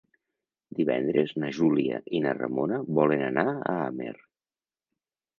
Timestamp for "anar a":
3.27-3.75